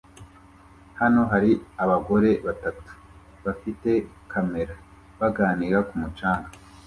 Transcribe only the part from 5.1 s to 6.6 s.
baganira ku mucanga